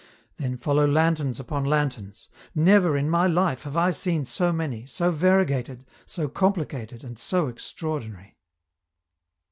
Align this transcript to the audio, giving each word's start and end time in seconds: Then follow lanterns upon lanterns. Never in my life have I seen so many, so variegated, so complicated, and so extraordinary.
Then 0.37 0.57
follow 0.57 0.87
lanterns 0.87 1.39
upon 1.39 1.63
lanterns. 1.63 2.27
Never 2.55 2.97
in 2.97 3.07
my 3.07 3.27
life 3.27 3.61
have 3.65 3.77
I 3.77 3.91
seen 3.91 4.25
so 4.25 4.51
many, 4.51 4.87
so 4.87 5.11
variegated, 5.11 5.85
so 6.07 6.27
complicated, 6.27 7.03
and 7.03 7.19
so 7.19 7.47
extraordinary. 7.47 8.35